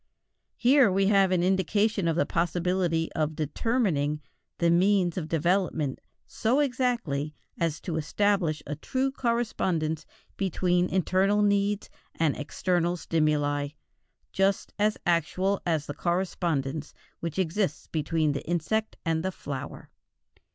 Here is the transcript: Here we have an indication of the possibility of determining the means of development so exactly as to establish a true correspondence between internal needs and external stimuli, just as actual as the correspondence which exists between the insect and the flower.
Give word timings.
Here 0.57 0.91
we 0.91 1.09
have 1.09 1.31
an 1.31 1.43
indication 1.43 2.07
of 2.07 2.15
the 2.15 2.25
possibility 2.25 3.11
of 3.13 3.35
determining 3.35 4.19
the 4.57 4.71
means 4.71 5.15
of 5.15 5.27
development 5.27 6.01
so 6.25 6.59
exactly 6.59 7.35
as 7.59 7.79
to 7.81 7.97
establish 7.97 8.63
a 8.65 8.75
true 8.75 9.11
correspondence 9.11 10.07
between 10.37 10.89
internal 10.89 11.43
needs 11.43 11.87
and 12.15 12.35
external 12.35 12.97
stimuli, 12.97 13.67
just 14.31 14.73
as 14.79 14.97
actual 15.05 15.61
as 15.67 15.85
the 15.85 15.93
correspondence 15.93 16.95
which 17.19 17.37
exists 17.37 17.85
between 17.85 18.31
the 18.31 18.43
insect 18.47 18.97
and 19.05 19.23
the 19.23 19.31
flower. 19.31 19.91